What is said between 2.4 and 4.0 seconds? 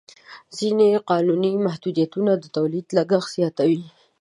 تولید لګښت زیاتوي.